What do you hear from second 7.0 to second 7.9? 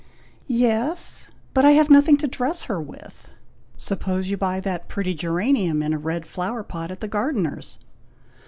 the gardener's!"